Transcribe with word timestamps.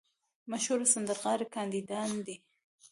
مشهور 0.51 0.79
سندرغاړي 0.93 1.45
کاناډایان 1.53 2.11
دي. 2.25 2.35